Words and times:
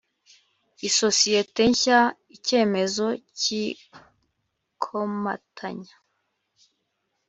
isosiyete 0.87 1.61
nshya 1.71 1.99
icyemezo 2.35 3.05
cy 3.39 3.47
ikomatanya 3.69 5.93